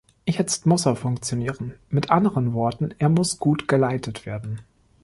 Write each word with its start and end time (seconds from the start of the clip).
Jetzt 0.27 0.65
muss 0.65 0.87
er 0.87 0.95
funktionieren, 0.95 1.75
mit 1.91 2.09
anderen 2.09 2.53
Worten, 2.53 2.91
er 2.97 3.09
muss 3.09 3.37
gut 3.37 3.67
geleitet 3.67 4.25
werden. 4.25 4.61